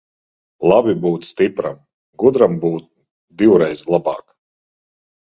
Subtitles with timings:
[0.71, 1.77] Labi būt stipram,
[2.25, 2.91] gudram būt
[3.45, 4.29] divreiz labāk.